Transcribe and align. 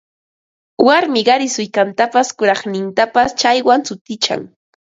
Warmi 0.87 1.23
qari 1.27 1.49
sullkantapas 1.57 2.31
kuraqnintapas 2.39 3.29
chaywan 3.41 3.81
sutichan 3.91 4.41